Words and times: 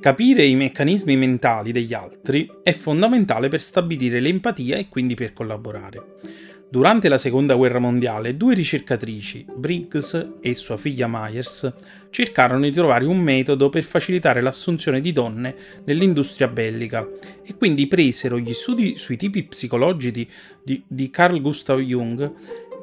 Capire 0.00 0.44
i 0.44 0.54
meccanismi 0.54 1.14
mentali 1.14 1.72
degli 1.72 1.92
altri 1.92 2.50
è 2.62 2.72
fondamentale 2.72 3.48
per 3.48 3.60
stabilire 3.60 4.18
l'empatia 4.18 4.78
e 4.78 4.88
quindi 4.88 5.14
per 5.14 5.34
collaborare. 5.34 6.14
Durante 6.70 7.10
la 7.10 7.18
seconda 7.18 7.54
guerra 7.54 7.80
mondiale, 7.80 8.34
due 8.34 8.54
ricercatrici, 8.54 9.44
Briggs 9.54 10.36
e 10.40 10.54
sua 10.54 10.78
figlia 10.78 11.06
Myers, 11.06 11.70
cercarono 12.08 12.62
di 12.62 12.72
trovare 12.72 13.04
un 13.04 13.18
metodo 13.18 13.68
per 13.68 13.82
facilitare 13.82 14.40
l'assunzione 14.40 15.02
di 15.02 15.12
donne 15.12 15.54
nell'industria 15.84 16.48
bellica 16.48 17.06
e 17.44 17.54
quindi 17.54 17.86
presero 17.86 18.38
gli 18.38 18.54
studi 18.54 18.96
sui 18.96 19.18
tipi 19.18 19.42
psicologici 19.42 20.26
di, 20.62 20.82
di 20.86 21.10
Carl 21.10 21.42
Gustav 21.42 21.78
Jung 21.78 22.32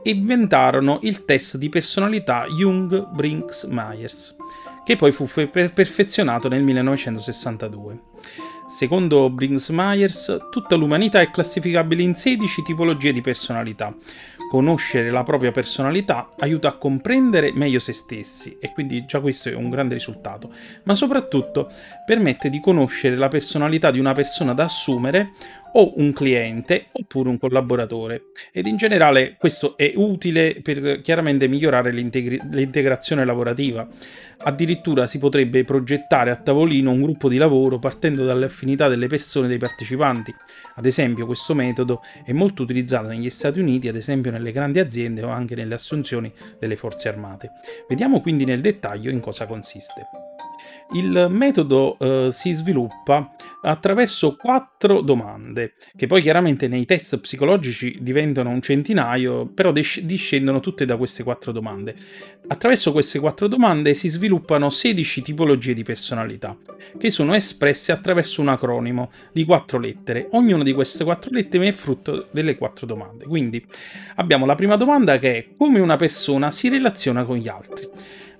e 0.04 0.10
inventarono 0.12 1.00
il 1.02 1.26
test 1.26 1.58
di 1.58 1.70
personalità 1.70 2.46
Jung-Briggs-Myers 2.46 4.36
che 4.88 4.96
poi 4.96 5.12
fu 5.12 5.28
perfezionato 5.28 6.48
nel 6.48 6.64
1962. 6.64 8.00
Secondo 8.70 9.30
Briggs-Myers, 9.30 10.48
tutta 10.50 10.76
l'umanità 10.76 11.20
è 11.20 11.30
classificabile 11.30 12.04
in 12.04 12.16
16 12.16 12.64
tipologie 12.64 13.12
di 13.12 13.20
personalità. 13.20 13.94
Conoscere 14.50 15.12
la 15.12 15.24
propria 15.24 15.52
personalità 15.52 16.30
aiuta 16.38 16.70
a 16.70 16.78
comprendere 16.78 17.52
meglio 17.52 17.80
se 17.80 17.92
stessi 17.92 18.56
e 18.62 18.72
quindi 18.72 19.06
già 19.06 19.20
questo 19.20 19.50
è 19.50 19.54
un 19.56 19.70
grande 19.70 19.96
risultato, 19.96 20.54
ma 20.84 20.94
soprattutto 20.94 21.70
permette 22.06 22.50
di 22.50 22.62
conoscere 22.62 23.18
la 23.18 23.28
personalità 23.28 23.92
di 23.92 24.00
una 24.00 24.14
persona 24.14 24.54
da 24.54 24.64
assumere 24.64 25.32
o 25.74 25.94
un 25.98 26.14
cliente 26.14 26.88
oppure 26.92 27.30
un 27.30 27.38
collaboratore 27.38 28.32
ed 28.52 28.68
in 28.68 28.78
generale 28.78 29.36
questo 29.38 29.78
è 29.78 29.94
utile 29.96 30.60
per 30.62 31.02
chiaramente 31.02 31.48
migliorare 31.48 31.92
l'integrazione 31.92 33.26
lavorativa. 33.26 33.88
Addirittura 34.40 35.08
si 35.08 35.18
potrebbe 35.18 35.64
progettare 35.64 36.32
a 36.32 36.36
tavolino 36.36 36.92
un 36.92 37.02
gruppo 37.02 37.30
di 37.30 37.38
lavoro 37.38 37.80
partendo 37.80 38.26
dalle 38.26 38.46
affinità 38.46 38.88
delle 38.88 39.08
persone 39.08 39.48
dei 39.48 39.58
partecipanti. 39.58 40.34
Ad 40.76 40.86
esempio 40.86 41.26
questo 41.26 41.54
metodo 41.54 42.02
è 42.24 42.32
molto 42.32 42.64
utilizzato 42.64 43.08
negli 43.08 43.30
Stati 43.30 43.60
Uniti, 43.60 43.88
ad 43.88 43.96
esempio 43.96 44.32
nelle 44.32 44.52
grandi 44.52 44.80
aziende 44.80 45.24
o 45.24 45.30
anche 45.30 45.56
nelle 45.56 45.76
assunzioni 45.76 46.32
delle 46.60 46.76
forze 46.76 47.10
armate. 47.10 47.52
Vediamo 47.88 48.22
quindi 48.22 48.46
nel 48.46 48.62
dettaglio 48.62 49.10
in 49.10 49.20
cosa 49.20 49.46
consiste. 49.46 50.27
Il 50.94 51.28
metodo 51.30 51.98
eh, 52.00 52.30
si 52.32 52.54
sviluppa 52.54 53.32
attraverso 53.62 54.38
quattro 54.38 55.02
domande, 55.02 55.74
che 55.98 56.08
poi 56.08 56.22
chiaramente 56.22 56.70
nei 56.70 56.86
test 56.86 57.20
psicologici 57.20 57.98
diventano 58.00 58.52
un 58.52 58.62
centinaio, 58.62 59.48
però 59.48 59.74
discendono 59.74 60.62
tutte 60.62 60.86
da 60.86 60.96
queste 60.96 61.24
quattro 61.24 61.52
domande. 61.52 61.94
Attraverso 62.48 62.94
queste 62.94 63.20
quattro 63.20 63.50
domande 63.50 63.94
si 63.94 64.08
sviluppano 64.08 64.70
16 64.70 65.22
tipologie 65.22 65.74
di 65.74 65.84
personalità, 65.84 66.56
che 66.98 67.12
sono 67.12 67.36
espresse 67.36 67.92
attraverso 67.92 68.40
un 68.40 68.48
acronimo 68.48 69.12
di 69.34 69.44
quattro 69.44 69.80
lettere. 69.80 70.30
Ognuna 70.32 70.64
di 70.64 70.72
queste 70.72 71.04
quattro 71.04 71.32
lettere 71.34 71.68
è 71.68 71.74
frutto 71.74 72.28
delle 72.32 72.56
quattro 72.56 72.86
domande. 72.86 73.26
Quindi 73.26 73.62
abbiamo 74.16 74.46
la 74.46 74.56
prima 74.56 74.78
domanda 74.78 75.20
che 75.20 75.38
è 75.38 75.48
come 75.58 75.82
una 75.82 75.98
persona 75.98 76.50
si 76.50 76.70
relaziona 76.70 77.26
con 77.26 77.36
gli 77.36 77.50
altri. 77.50 77.90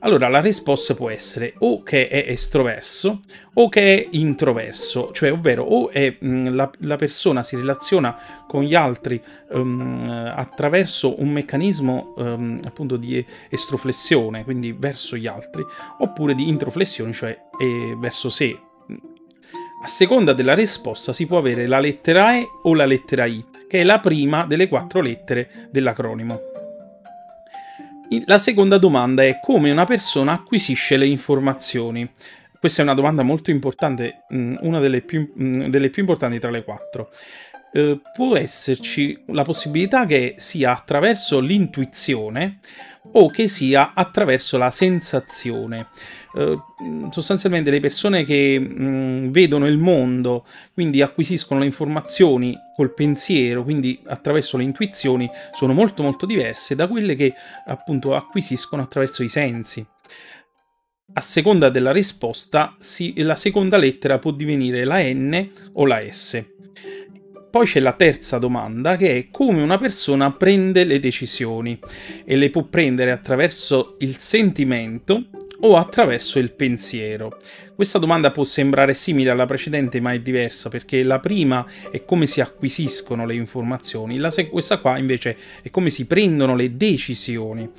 Allora 0.02 0.28
la 0.28 0.42
risposta 0.42 0.94
può 0.94 1.10
essere 1.10 1.56
o 1.60 1.82
che 1.82 2.08
è 2.08 2.36
estroverso 2.38 3.20
o 3.54 3.68
che 3.70 3.82
è 3.82 4.08
introverso, 4.12 5.12
cioè 5.12 5.32
ovvero 5.32 5.64
o 5.64 5.90
è, 5.90 6.16
mh, 6.20 6.28
mm, 6.28 6.48
la, 6.56 6.72
la, 6.80 6.96
persona 6.96 7.44
si 7.44 7.56
relaziona 7.56 8.46
con 8.48 8.64
gli 8.64 8.76
altri 8.76 9.22
um, 9.50 10.32
attraverso 10.36 11.20
un 11.22 11.30
meccanismo 11.30 12.14
um, 12.18 12.60
appunto 12.64 12.96
di 12.96 13.24
estroflessione, 13.50 14.44
quindi 14.44 14.76
verso 14.78 15.18
gli 15.18 15.28
altri, 15.28 15.64
oppure 16.00 16.36
di 16.36 16.48
introflessione, 16.48 17.12
cioè 17.12 17.38
verso 18.00 18.30
sé. 18.30 18.58
A 19.84 19.88
seconda 19.88 20.34
della 20.34 20.54
risposta 20.54 21.14
si 21.14 21.28
può 21.28 21.38
avere 21.38 21.68
la 21.68 21.80
lettera 21.80 22.36
E 22.36 22.48
o 22.64 22.74
la 22.74 22.86
lettera 22.86 23.26
I, 23.26 23.44
che 23.68 23.82
è 23.82 23.84
la 23.84 24.00
prima 24.00 24.46
delle 24.46 24.68
quattro 24.68 25.02
lettere 25.02 25.70
dell'acronimo. 25.72 26.47
La 28.26 28.38
seconda 28.38 28.78
domanda 28.78 29.24
è 29.24 29.40
come 29.42 29.70
una 29.70 29.84
persona 29.84 30.32
acquisisce 30.32 30.96
le 30.96 31.06
informazioni. 31.08 32.10
Questa 32.58 32.82
è 32.82 32.86
una 32.86 32.94
domanda 32.94 33.22
molto 33.22 33.52
importante, 33.52 34.24
mm, 34.34 34.56
una 34.62 34.80
delle 34.80 35.02
più, 35.02 35.34
mm, 35.38 35.66
delle 35.66 35.90
più 35.90 36.04
importanti 36.04 36.40
tra 36.40 36.50
le 36.50 36.64
quattro. 36.64 37.10
Eh, 37.74 38.00
può 38.14 38.38
esserci 38.38 39.24
la 39.28 39.44
possibilità 39.44 40.06
che 40.06 40.36
sia 40.38 40.72
attraverso 40.72 41.42
l'intuizione 41.42 42.60
o 43.14 43.30
che 43.30 43.48
sia 43.48 43.94
attraverso 43.94 44.58
la 44.58 44.70
sensazione. 44.70 45.88
Eh, 46.36 46.58
sostanzialmente 47.10 47.72
le 47.72 47.80
persone 47.80 48.24
che 48.24 48.60
mh, 48.60 49.32
vedono 49.32 49.68
il 49.68 49.78
mondo, 49.78 50.46
quindi 50.74 51.02
acquisiscono 51.02 51.60
le 51.60 51.66
informazioni 51.66 52.56
col 52.76 52.94
pensiero, 52.94 53.64
quindi 53.64 54.00
attraverso 54.06 54.58
le 54.58 54.64
intuizioni, 54.64 55.30
sono 55.54 55.74
molto 55.74 56.04
molto 56.04 56.26
diverse 56.26 56.76
da 56.76 56.88
quelle 56.88 57.16
che 57.16 57.34
appunto 57.66 58.16
acquisiscono 58.16 58.84
attraverso 58.84 59.24
i 59.24 59.30
sensi. 59.30 59.86
A 61.14 61.22
seconda 61.22 61.70
della 61.70 61.92
risposta, 61.92 62.76
si, 62.78 63.14
la 63.24 63.38
seconda 63.38 63.78
lettera 63.78 64.20
può 64.20 64.32
divenire 64.32 64.84
la 64.84 65.00
N 65.02 65.50
o 65.74 65.86
la 65.86 66.02
S. 66.12 66.46
Poi 67.50 67.66
c'è 67.66 67.80
la 67.80 67.94
terza 67.94 68.38
domanda 68.38 68.98
che 68.98 69.18
è 69.18 69.28
come 69.32 69.62
una 69.62 69.78
persona 69.78 70.32
prende 70.32 70.84
le 70.84 71.00
decisioni 71.00 71.80
e 72.26 72.36
le 72.36 72.50
può 72.50 72.64
prendere 72.64 73.12
attraverso 73.12 73.96
il 74.00 74.18
sentimento 74.18 75.26
o 75.62 75.78
attraverso 75.78 76.40
il 76.40 76.52
pensiero. 76.52 77.38
Questa 77.74 78.00
domanda 78.00 78.32
può 78.32 78.44
sembrare 78.44 78.94
simile 78.94 79.30
alla 79.30 79.46
precedente 79.46 80.00
ma 80.00 80.12
è 80.12 80.20
diversa 80.20 80.70
perché 80.70 81.04
la 81.04 81.20
prima 81.20 81.66
è 81.92 82.04
come 82.06 82.28
si 82.28 82.42
acquisiscono 82.42 83.26
le 83.26 83.36
informazioni, 83.36 84.20
questa 84.50 84.80
qua 84.80 84.98
invece 84.98 85.38
è 85.62 85.70
come 85.70 85.90
si 85.90 86.06
prendono 86.06 86.56
le 86.56 86.76
decisioni. 86.76 87.70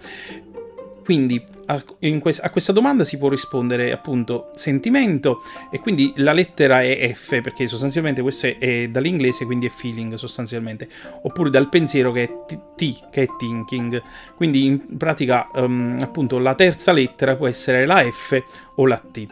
Quindi 1.09 1.43
a, 1.69 1.83
quest 2.21 2.45
a, 2.45 2.51
questa 2.51 2.73
domanda 2.73 3.03
si 3.03 3.17
può 3.17 3.31
rispondere 3.31 3.93
appunto 3.93 4.51
sentimento 4.55 5.41
e 5.71 5.81
quindi 5.81 6.13
la 6.17 6.35
lettera 6.35 6.83
è 6.83 7.11
F 7.15 7.41
perché 7.41 7.67
sostanzialmente 7.67 8.21
questo 8.21 8.47
è, 8.47 8.59
è 8.59 8.89
dall'inglese 8.89 9.47
quindi 9.47 9.69
è 9.69 9.71
feeling 9.71 10.13
sostanzialmente 10.17 10.87
oppure 11.23 11.49
dal 11.49 11.71
pensiero 11.71 12.13
che 12.13 12.25
è 12.25 12.55
T 12.77 13.09
che 13.11 13.23
è 13.23 13.27
thinking 13.39 14.03
quindi 14.37 14.67
in 14.67 14.99
pratica 14.99 15.49
um, 15.55 15.97
appunto 15.99 16.37
la 16.37 16.55
terza 16.55 16.93
lettera 16.93 17.37
può 17.37 17.47
essere 17.47 17.87
la 17.87 18.03
F 18.03 18.43
o 18.75 18.87
la 18.87 18.99
T. 18.99 19.27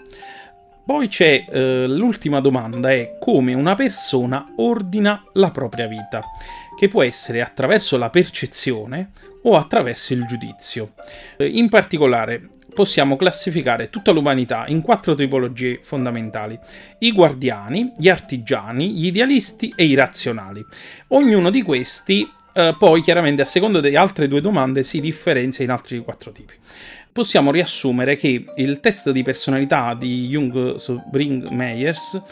Poi 0.87 1.09
c'è 1.09 1.47
eh, 1.49 1.89
l'ultima 1.89 2.41
domanda, 2.41 2.93
è 2.93 3.17
come 3.19 3.55
una 3.55 3.75
persona 3.75 4.53
ordina 4.59 5.21
la 5.33 5.51
propria 5.51 5.89
vita, 5.89 6.23
che 6.79 6.87
può 6.87 7.03
essere 7.03 7.43
attraverso 7.43 7.99
la 7.99 8.09
percezione 8.09 9.11
o 9.43 9.57
attraverso 9.57 10.13
il 10.13 10.25
giudizio. 10.27 10.93
In 11.39 11.69
particolare 11.69 12.51
possiamo 12.73 13.17
classificare 13.17 13.91
tutta 13.91 14.13
l'umanità 14.13 14.65
in 14.69 14.81
quattro 14.81 15.17
tipologie 15.17 15.81
fondamentali. 15.83 16.57
I 17.01 17.11
guardiani, 17.11 17.93
gli 17.97 18.09
artigiani, 18.09 18.93
gli 18.93 19.07
idealisti 19.07 19.73
e 19.75 19.87
i 19.87 19.95
razionali. 19.95 20.65
Ognuno 21.09 21.51
di 21.51 21.63
questi 21.63 22.31
eh, 22.57 22.75
poi 22.79 23.03
chiaramente 23.03 23.43
a 23.43 23.45
seconda 23.45 23.81
delle 23.81 23.99
altre 23.99 24.29
due 24.29 24.41
domande 24.41 24.83
si 24.83 25.01
differenzia 25.01 25.63
in 25.63 25.71
altri 25.71 25.99
quattro 25.99 26.33
tipi. 26.33 26.55
Possiamo 27.13 27.51
riassumere 27.51 28.17
che 28.17 28.47
il 28.57 28.81
test 28.81 29.11
di 29.11 29.23
personalità 29.23 29.95
di 29.95 30.27
Jung-Bring-Meyers 30.29 32.23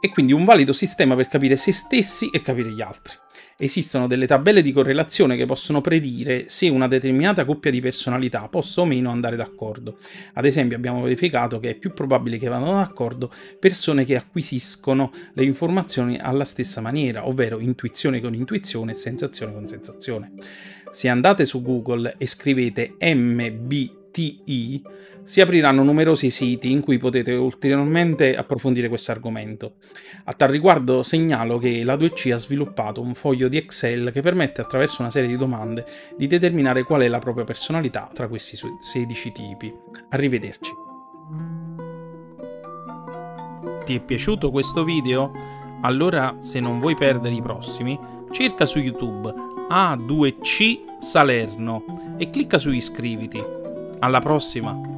è 0.00 0.10
quindi 0.10 0.32
un 0.32 0.44
valido 0.44 0.72
sistema 0.72 1.16
per 1.16 1.28
capire 1.28 1.56
se 1.56 1.72
stessi 1.72 2.30
e 2.30 2.40
capire 2.40 2.70
gli 2.70 2.80
altri. 2.80 3.14
Esistono 3.56 4.06
delle 4.06 4.26
tabelle 4.26 4.62
di 4.62 4.70
correlazione 4.70 5.36
che 5.36 5.44
possono 5.44 5.80
predire 5.80 6.44
se 6.48 6.68
una 6.68 6.86
determinata 6.86 7.44
coppia 7.44 7.72
di 7.72 7.80
personalità 7.80 8.46
possa 8.48 8.82
o 8.82 8.84
meno 8.84 9.10
andare 9.10 9.34
d'accordo. 9.34 9.98
Ad 10.34 10.44
esempio 10.44 10.76
abbiamo 10.76 11.02
verificato 11.02 11.58
che 11.58 11.70
è 11.70 11.74
più 11.74 11.92
probabile 11.92 12.38
che 12.38 12.46
vadano 12.46 12.74
d'accordo 12.74 13.32
persone 13.58 14.04
che 14.04 14.14
acquisiscono 14.14 15.12
le 15.32 15.44
informazioni 15.44 16.18
alla 16.18 16.44
stessa 16.44 16.80
maniera, 16.80 17.26
ovvero 17.26 17.58
intuizione 17.58 18.20
con 18.20 18.34
intuizione 18.34 18.92
e 18.92 18.94
sensazione 18.94 19.52
con 19.52 19.66
sensazione. 19.66 20.32
Se 20.92 21.08
andate 21.08 21.44
su 21.44 21.60
Google 21.60 22.14
e 22.16 22.26
scrivete 22.26 22.94
MBTI, 24.08 24.82
si 25.22 25.40
apriranno 25.42 25.82
numerosi 25.82 26.30
siti 26.30 26.70
in 26.70 26.80
cui 26.80 26.98
potete 26.98 27.32
ulteriormente 27.32 28.34
approfondire 28.34 28.88
questo 28.88 29.12
argomento. 29.12 29.74
A 30.24 30.32
tal 30.32 30.48
riguardo 30.48 31.02
segnalo 31.02 31.58
che 31.58 31.84
la 31.84 31.96
2C 31.96 32.32
ha 32.32 32.38
sviluppato 32.38 33.00
un 33.00 33.14
foglio 33.14 33.48
di 33.48 33.58
Excel 33.58 34.10
che 34.12 34.22
permette 34.22 34.62
attraverso 34.62 35.02
una 35.02 35.10
serie 35.10 35.28
di 35.28 35.36
domande 35.36 35.84
di 36.16 36.26
determinare 36.26 36.82
qual 36.82 37.02
è 37.02 37.08
la 37.08 37.18
propria 37.18 37.44
personalità 37.44 38.08
tra 38.12 38.26
questi 38.28 38.58
16 38.80 39.32
tipi. 39.32 39.72
Arrivederci. 40.08 40.72
Ti 43.84 43.94
è 43.94 44.00
piaciuto 44.00 44.50
questo 44.50 44.84
video? 44.84 45.32
Allora, 45.82 46.36
se 46.40 46.58
non 46.60 46.80
vuoi 46.80 46.96
perdere 46.96 47.34
i 47.34 47.42
prossimi, 47.42 47.98
cerca 48.30 48.66
su 48.66 48.78
YouTube 48.78 49.32
A2C 49.70 50.98
Salerno 50.98 52.16
e 52.18 52.28
clicca 52.30 52.58
su 52.58 52.70
iscriviti. 52.70 53.67
Alla 54.00 54.20
prossima! 54.20 54.97